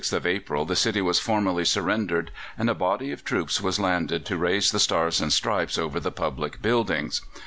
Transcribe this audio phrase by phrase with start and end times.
[0.01, 3.61] ]On the 26th of April the city was formally surrendered, and a body of troops
[3.61, 7.21] was landed to raise the Stars and Stripes over the public buildings.